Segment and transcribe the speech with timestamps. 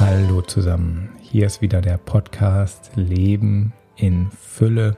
[0.00, 4.96] Hallo zusammen, hier ist wieder der Podcast Leben in Fülle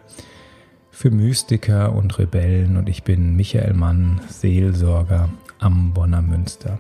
[0.93, 6.79] für Mystiker und Rebellen und ich bin Michael Mann, Seelsorger am Bonner Münster.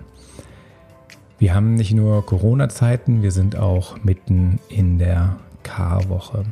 [1.40, 6.44] Wir haben nicht nur Corona-Zeiten, wir sind auch mitten in der Karwoche.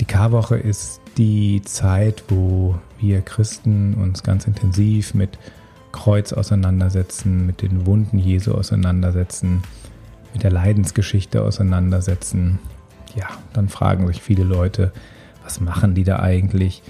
[0.00, 5.38] Die Karwoche ist die Zeit, wo wir Christen uns ganz intensiv mit
[5.92, 9.62] Kreuz auseinandersetzen, mit den Wunden Jesu auseinandersetzen,
[10.34, 12.58] mit der Leidensgeschichte auseinandersetzen.
[13.14, 14.92] Ja, dann fragen sich viele Leute,
[15.42, 16.82] was machen die da eigentlich?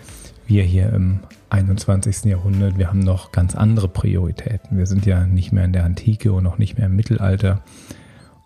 [0.46, 2.24] Wir hier im 21.
[2.24, 4.76] Jahrhundert, wir haben noch ganz andere Prioritäten.
[4.76, 7.62] Wir sind ja nicht mehr in der Antike und auch nicht mehr im Mittelalter.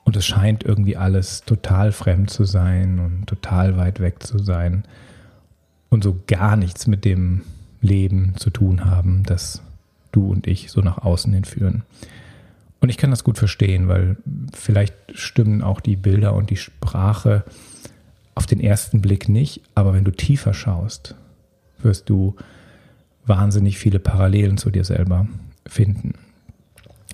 [0.05, 4.85] Und es scheint irgendwie alles total fremd zu sein und total weit weg zu sein
[5.91, 7.43] und so gar nichts mit dem
[7.81, 9.63] Leben zu tun haben, das
[10.13, 11.83] du und ich so nach außen hin führen.
[12.81, 14.17] Und ich kann das gut verstehen, weil
[14.55, 17.45] vielleicht stimmen auch die Bilder und die Sprache
[18.35, 21.17] auf den ersten Blick nicht, aber wenn du tiefer schaust,
[21.79, 22.37] wirst du
[23.27, 25.27] wahnsinnig viele Parallelen zu dir selber
[25.67, 26.15] finden.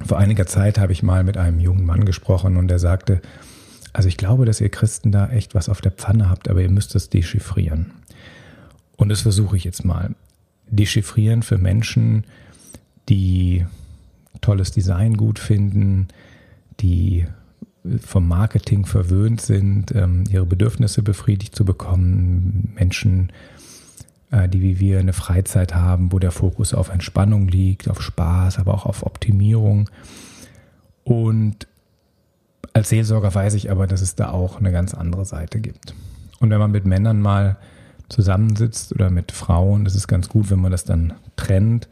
[0.04, 3.22] Vor einiger Zeit habe ich mal mit einem jungen Mann gesprochen und er sagte,
[3.94, 6.70] also ich glaube, dass ihr Christen da echt was auf der Pfanne habt, aber ihr
[6.70, 7.92] müsst es dechiffrieren.
[8.96, 10.14] Und das versuche ich jetzt mal.
[10.68, 12.24] Dechiffrieren für Menschen,
[13.08, 13.64] die
[14.40, 16.08] tolles Design gut finden,
[16.80, 17.26] die
[18.00, 23.30] vom Marketing verwöhnt sind, ähm, ihre Bedürfnisse befriedigt zu bekommen, Menschen,
[24.30, 28.58] äh, die wie wir eine Freizeit haben, wo der Fokus auf Entspannung liegt, auf Spaß,
[28.58, 29.90] aber auch auf Optimierung.
[31.04, 31.66] Und
[32.72, 35.94] als Seelsorger weiß ich aber, dass es da auch eine ganz andere Seite gibt.
[36.40, 37.58] Und wenn man mit Männern mal
[38.08, 41.88] zusammensitzt oder mit Frauen, das ist ganz gut, wenn man das dann trennt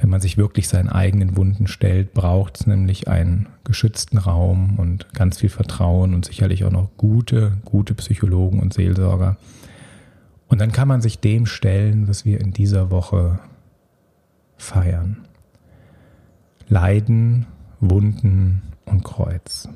[0.00, 5.12] wenn man sich wirklich seinen eigenen Wunden stellt, braucht es nämlich einen geschützten Raum und
[5.12, 9.36] ganz viel Vertrauen und sicherlich auch noch gute, gute Psychologen und Seelsorger.
[10.46, 13.40] Und dann kann man sich dem stellen, was wir in dieser Woche
[14.56, 15.26] feiern.
[16.68, 17.46] Leiden,
[17.80, 19.68] Wunden und Kreuz.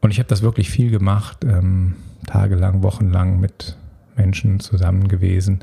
[0.00, 3.76] Und ich habe das wirklich viel gemacht, ähm, tagelang, wochenlang mit
[4.16, 5.60] Menschen zusammen gewesen,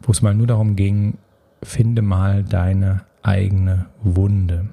[0.00, 1.18] wo es mal nur darum ging,
[1.64, 4.68] finde mal deine eigene Wunde.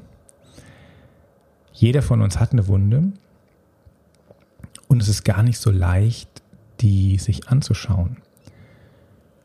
[1.74, 3.12] Jeder von uns hat eine Wunde
[4.88, 6.29] und es ist gar nicht so leicht,
[6.81, 8.18] die sich anzuschauen.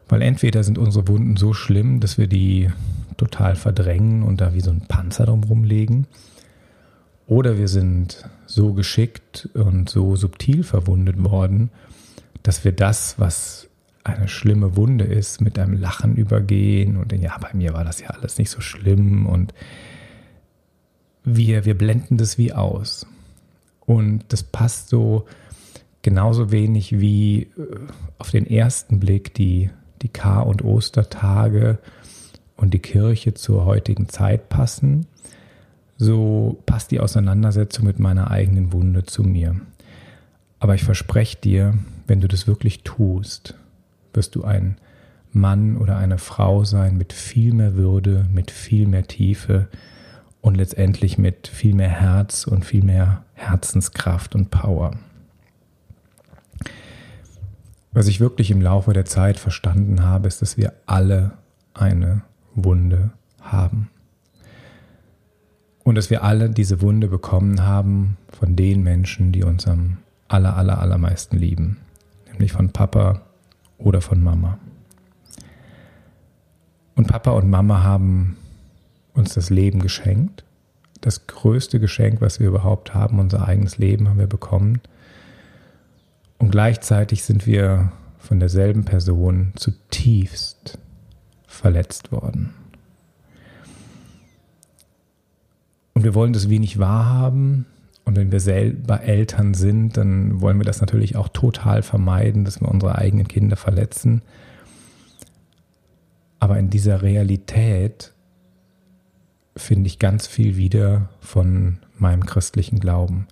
[0.08, 2.70] Weil entweder sind unsere Wunden so schlimm, dass wir die
[3.16, 6.06] total verdrängen und da wie so ein Panzer drumherum legen.
[7.26, 11.70] Oder wir sind so geschickt und so subtil verwundet worden,
[12.42, 13.68] dass wir das, was
[14.06, 18.09] eine schlimme Wunde ist, mit einem Lachen übergehen und ja, bei mir war das ja
[18.11, 19.53] alles nicht so schlimm und
[21.25, 23.06] wir, wir blenden das wie aus.
[23.81, 25.27] Und das passt so
[26.03, 27.49] genauso wenig wie äh,
[28.19, 29.71] auf den ersten Blick die,
[30.03, 31.78] die Kar- und Ostertage
[32.56, 35.06] und die Kirche zur heutigen Zeit passen,
[35.99, 39.56] so passt die Auseinandersetzung mit meiner eigenen Wunde zu mir.
[40.59, 41.75] Aber ich verspreche dir,
[42.06, 43.55] wenn du das wirklich tust,
[44.16, 44.77] wirst du ein
[45.32, 49.69] Mann oder eine Frau sein mit viel mehr Würde, mit viel mehr Tiefe
[50.41, 54.93] und letztendlich mit viel mehr Herz und viel mehr Herzenskraft und Power.
[57.93, 61.32] Was ich wirklich im Laufe der Zeit verstanden habe, ist, dass wir alle
[61.75, 62.22] eine
[62.55, 63.10] Wunde
[63.41, 63.91] haben.
[65.82, 70.56] Und dass wir alle diese Wunde bekommen haben von den Menschen, die uns am aller,
[70.56, 71.78] aller, allermeisten lieben.
[72.32, 73.22] Nämlich von Papa,
[73.78, 74.59] oder von Mama.
[76.94, 78.37] Und Papa und Mama haben
[79.12, 80.44] uns das Leben geschenkt.
[81.00, 84.81] Das größte Geschenk, was wir überhaupt haben, unser eigenes Leben haben wir bekommen.
[86.38, 90.78] Und gleichzeitig sind wir von derselben Person zutiefst
[91.46, 92.55] verletzt worden.
[95.94, 97.67] Und wir wollen das wenig wahrhaben,
[98.06, 102.61] und wenn wir selber Eltern sind, dann wollen wir das natürlich auch total vermeiden, dass
[102.61, 104.23] wir unsere eigenen Kinder verletzen.
[106.38, 108.12] Aber in dieser Realität
[109.56, 113.26] finde ich ganz viel wieder von meinem christlichen Glauben.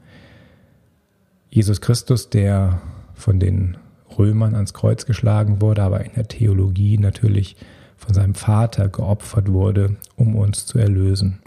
[1.51, 2.81] Jesus Christus, der
[3.15, 3.77] von den
[4.19, 7.57] Römern ans Kreuz geschlagen wurde, aber in der Theologie natürlich
[7.97, 11.39] von seinem Vater geopfert wurde, um uns zu erlösen.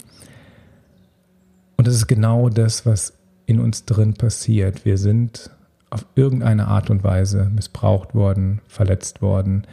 [1.78, 3.14] Und das ist genau das, was
[3.46, 4.84] in uns drin passiert.
[4.84, 5.50] Wir sind
[5.90, 9.66] auf irgendeine Art und Weise missbraucht worden, verletzt worden.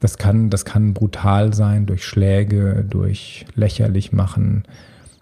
[0.00, 4.64] Das kann, das kann brutal sein durch Schläge, durch lächerlich machen,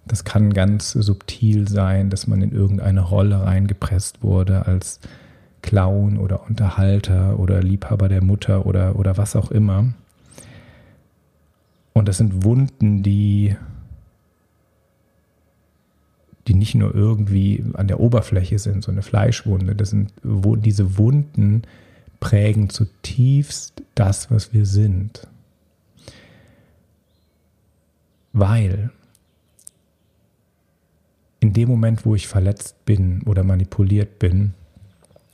[0.06, 5.00] Das kann ganz subtil sein, dass man in irgendeine Rolle reingepresst wurde als
[5.62, 9.92] Clown oder Unterhalter oder Liebhaber der Mutter oder, oder was auch immer.
[11.92, 13.56] Und das sind Wunden, die,
[16.46, 19.74] die nicht nur irgendwie an der Oberfläche sind, so eine Fleischwunde.
[19.74, 21.62] Das sind wo diese Wunden
[22.20, 25.26] prägen zutiefst das, was wir sind.
[28.32, 28.90] Weil
[31.40, 34.54] in dem Moment, wo ich verletzt bin oder manipuliert bin,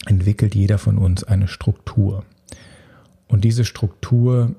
[0.07, 2.25] entwickelt jeder von uns eine Struktur.
[3.29, 4.55] Und diese Struktur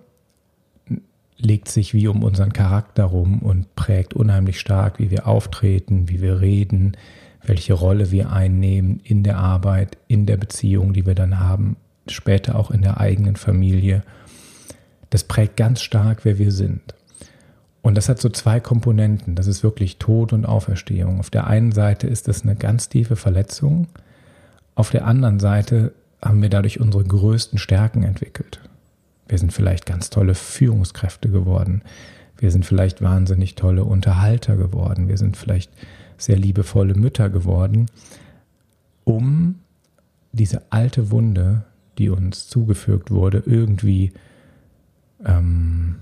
[1.38, 6.22] legt sich wie um unseren Charakter rum und prägt unheimlich stark, wie wir auftreten, wie
[6.22, 6.96] wir reden,
[7.44, 11.76] welche Rolle wir einnehmen in der Arbeit, in der Beziehung, die wir dann haben,
[12.08, 14.04] später auch in der eigenen Familie.
[15.10, 16.82] Das prägt ganz stark, wer wir sind.
[17.82, 19.36] Und das hat so zwei Komponenten.
[19.36, 21.20] Das ist wirklich Tod und Auferstehung.
[21.20, 23.88] Auf der einen Seite ist das eine ganz tiefe Verletzung.
[24.74, 25.94] Auf der anderen Seite
[26.24, 28.62] haben wir dadurch unsere größten Stärken entwickelt.
[29.34, 31.82] Wir sind vielleicht ganz tolle Führungskräfte geworden.
[32.38, 35.08] Wir sind vielleicht wahnsinnig tolle Unterhalter geworden.
[35.08, 35.72] Wir sind vielleicht
[36.20, 37.88] sehr liebevolle Mütter geworden,
[39.06, 39.56] um
[40.34, 41.64] diese alte Wunde,
[41.98, 44.14] die uns zugefügt wurde, irgendwie
[45.26, 45.96] ähm,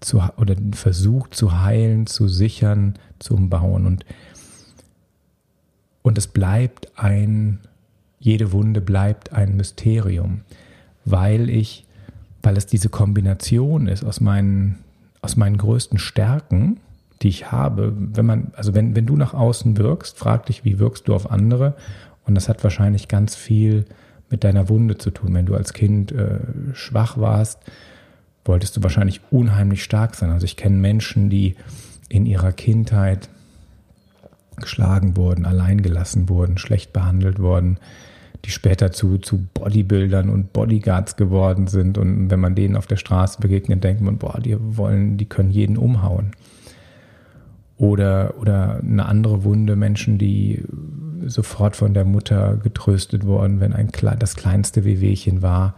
[0.00, 3.86] zu, oder versucht zu heilen, zu sichern, zu umbauen.
[3.86, 4.04] Und,
[6.02, 7.60] und es bleibt ein,
[8.18, 10.42] jede Wunde bleibt ein Mysterium,
[11.06, 11.86] weil ich,
[12.44, 14.78] weil es diese Kombination ist aus meinen,
[15.22, 16.80] aus meinen größten Stärken,
[17.22, 17.92] die ich habe.
[17.96, 21.30] Wenn man, also wenn, wenn du nach außen wirkst, frag dich, wie wirkst du auf
[21.30, 21.74] andere?
[22.26, 23.86] Und das hat wahrscheinlich ganz viel
[24.30, 25.34] mit deiner Wunde zu tun.
[25.34, 26.38] Wenn du als Kind äh,
[26.72, 27.60] schwach warst,
[28.44, 30.30] wolltest du wahrscheinlich unheimlich stark sein.
[30.30, 31.56] Also ich kenne Menschen, die
[32.08, 33.28] in ihrer Kindheit
[34.56, 37.78] geschlagen wurden, alleingelassen wurden, schlecht behandelt wurden,
[38.44, 41.96] die später zu, zu Bodybuildern und Bodyguards geworden sind.
[41.96, 45.50] Und wenn man denen auf der Straße begegnet, denkt man, boah, die wollen, die können
[45.50, 46.32] jeden umhauen.
[47.76, 50.62] Oder, oder eine andere Wunde, Menschen, die
[51.26, 55.74] sofort von der Mutter getröstet wurden, wenn ein das kleinste Wehwehchen war,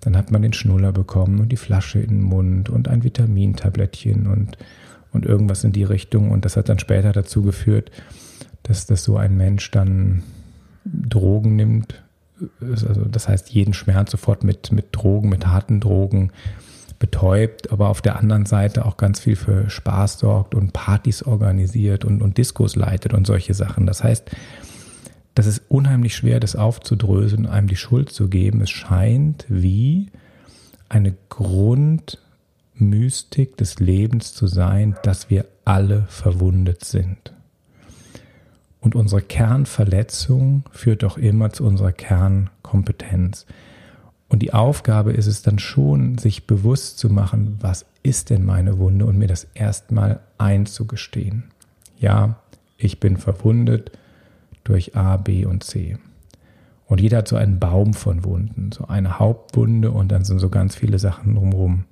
[0.00, 4.26] dann hat man den Schnuller bekommen und die Flasche in den Mund und ein Vitamintablettchen
[4.26, 4.58] und,
[5.12, 6.30] und irgendwas in die Richtung.
[6.30, 7.90] Und das hat dann später dazu geführt,
[8.62, 10.22] dass, dass so ein Mensch dann
[10.86, 12.02] Drogen nimmt.
[12.60, 16.32] Also das heißt, jeden Schmerz sofort mit, mit Drogen, mit harten Drogen
[16.98, 22.04] betäubt, aber auf der anderen Seite auch ganz viel für Spaß sorgt und Partys organisiert
[22.04, 23.86] und, und Diskos leitet und solche Sachen.
[23.86, 24.30] Das heißt,
[25.34, 28.62] das ist unheimlich schwer, das aufzudröseln einem die Schuld zu geben.
[28.62, 30.08] Es scheint wie
[30.88, 32.18] eine Grundmystik
[33.58, 37.34] des Lebens zu sein, dass wir alle verwundet sind.
[38.86, 43.44] Und unsere Kernverletzung führt doch immer zu unserer Kernkompetenz.
[44.28, 48.78] Und die Aufgabe ist es dann schon, sich bewusst zu machen, was ist denn meine
[48.78, 51.50] Wunde und mir das erstmal einzugestehen.
[51.98, 52.36] Ja,
[52.76, 53.90] ich bin verwundet
[54.62, 55.98] durch A, B und C.
[56.86, 60.48] Und jeder hat so einen Baum von Wunden, so eine Hauptwunde und dann sind so
[60.48, 61.86] ganz viele Sachen drumherum.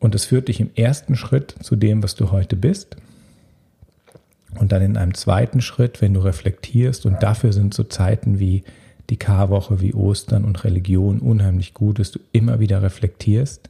[0.00, 2.96] Und es führt dich im ersten Schritt zu dem, was du heute bist.
[4.58, 8.64] Und dann in einem zweiten Schritt, wenn du reflektierst, und dafür sind so Zeiten wie
[9.10, 13.68] die Karwoche, wie Ostern und Religion unheimlich gut, dass du immer wieder reflektierst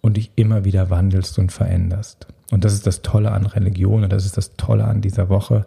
[0.00, 2.26] und dich immer wieder wandelst und veränderst.
[2.50, 5.64] Und das ist das Tolle an Religion und das ist das Tolle an dieser Woche,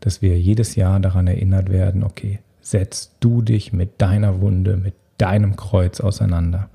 [0.00, 4.94] dass wir jedes Jahr daran erinnert werden, okay, setzt du dich mit deiner Wunde, mit
[5.18, 6.68] deinem Kreuz auseinander.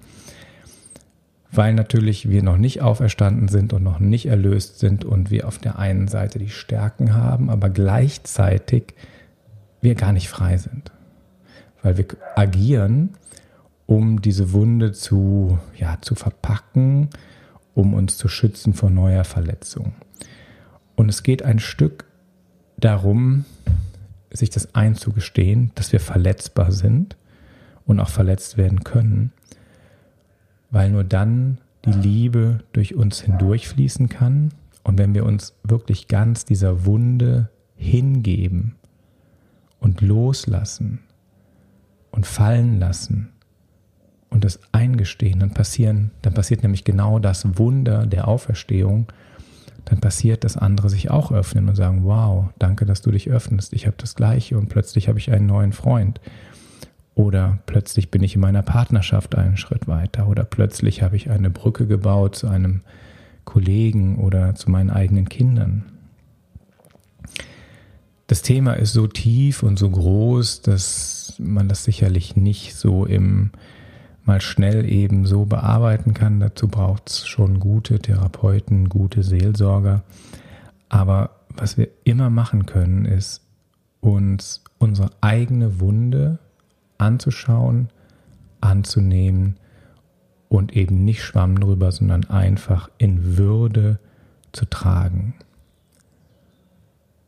[1.52, 5.58] Weil natürlich wir noch nicht auferstanden sind und noch nicht erlöst sind und wir auf
[5.58, 8.94] der einen Seite die Stärken haben, aber gleichzeitig
[9.82, 10.92] wir gar nicht frei sind.
[11.82, 13.12] Weil wir agieren,
[13.86, 17.10] um diese Wunde zu, ja, zu verpacken,
[17.74, 19.94] um uns zu schützen vor neuer Verletzung.
[20.96, 22.06] Und es geht ein Stück
[22.78, 23.46] darum,
[24.32, 27.16] sich das einzugestehen, dass wir verletzbar sind
[27.86, 29.32] und auch verletzt werden können,
[30.70, 34.50] weil nur dann die Liebe durch uns hindurchfließen kann.
[34.84, 38.76] Und wenn wir uns wirklich ganz dieser Wunde hingeben
[39.80, 41.00] und loslassen
[42.12, 43.30] und fallen lassen
[44.30, 49.08] und das eingestehen, dann passieren, dann passiert nämlich genau das Wunder der Auferstehung,
[49.86, 53.72] dann passiert, dass andere sich auch öffnen und sagen, wow, danke, dass du dich öffnest,
[53.74, 56.20] ich habe das gleiche und plötzlich habe ich einen neuen Freund.
[57.18, 60.28] Oder plötzlich bin ich in meiner Partnerschaft einen Schritt weiter.
[60.28, 62.82] Oder plötzlich habe ich eine Brücke gebaut zu einem
[63.44, 65.86] Kollegen oder zu meinen eigenen Kindern.
[68.28, 73.52] das Thema ist so tief und so groß, dass man das sicherlich nicht so im
[74.26, 76.40] mal schnell eben so bearbeiten kann.
[76.40, 80.04] Dazu braucht es schon gute Therapeuten, gute Seelsorger.
[80.88, 83.42] Aber was wir immer machen können, ist
[84.02, 86.38] uns unsere eigene Wunde
[86.98, 87.90] anzuschauen,
[88.62, 89.58] anzunehmen
[90.50, 94.00] und eben nicht schwamm drüber, sondern einfach in Würde
[94.52, 95.36] zu tragen.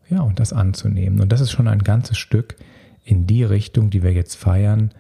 [0.09, 1.21] Ja, und das anzunehmen.
[1.21, 2.55] Und das ist schon ein ganzes Stück
[3.03, 4.91] in die Richtung, die wir jetzt feiern,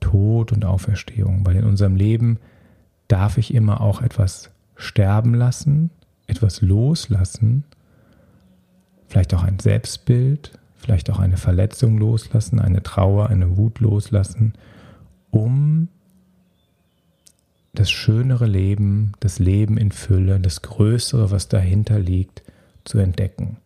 [0.00, 1.46] Tod und Auferstehung.
[1.46, 2.38] Weil in unserem Leben
[3.08, 5.90] darf ich immer auch etwas sterben lassen,
[6.26, 7.64] etwas loslassen,
[9.06, 14.54] vielleicht auch ein Selbstbild, vielleicht auch eine Verletzung loslassen, eine Trauer, eine Wut loslassen,
[15.30, 15.88] um
[17.74, 22.42] das schönere Leben, das Leben in Fülle, das Größere, was dahinter liegt,
[22.84, 23.58] zu entdecken.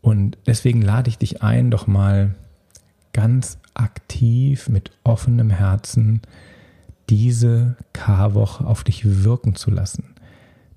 [0.00, 2.34] Und deswegen lade ich dich ein, doch mal
[3.12, 6.22] ganz aktiv mit offenem Herzen
[7.10, 10.14] diese Karwoche auf dich wirken zu lassen.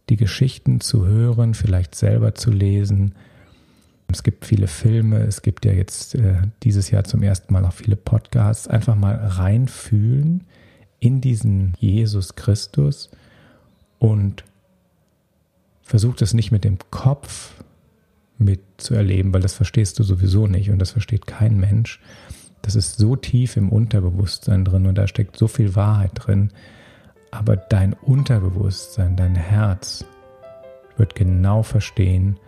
[0.09, 3.13] Die Geschichten zu hören, vielleicht selber zu lesen.
[4.11, 7.73] Es gibt viele Filme, es gibt ja jetzt äh, dieses Jahr zum ersten Mal auch
[7.73, 8.67] viele Podcasts.
[8.67, 10.45] Einfach mal reinfühlen
[10.99, 13.09] in diesen Jesus Christus
[13.99, 14.43] und
[15.81, 17.53] versucht es nicht mit dem Kopf
[18.37, 21.99] mitzuerleben, weil das verstehst du sowieso nicht und das versteht kein Mensch.
[22.61, 26.51] Das ist so tief im Unterbewusstsein drin und da steckt so viel Wahrheit drin.
[27.31, 30.05] Aber dein Unterbewusstsein, dein Herz
[30.97, 32.39] wird genau verstehen,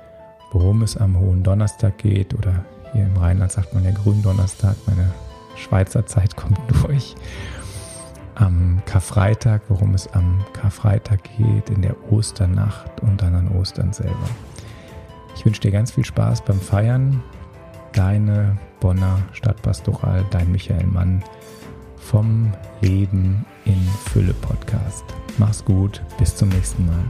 [0.53, 5.11] worum es am Hohen Donnerstag geht oder hier im Rheinland sagt man ja Gründonnerstag, meine
[5.55, 7.15] Schweizer Zeit kommt durch.
[8.35, 14.29] Am Karfreitag, worum es am Karfreitag geht, in der Osternacht und dann an Ostern selber.
[15.35, 17.21] Ich wünsche dir ganz viel Spaß beim Feiern.
[17.91, 21.23] Deine Bonner Stadtpastoral, dein Michael Mann
[21.97, 23.79] vom Leben in
[24.11, 25.05] Fülle Podcast.
[25.37, 27.05] Mach's gut, bis zum nächsten Mal.